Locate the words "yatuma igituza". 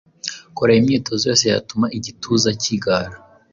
1.53-2.49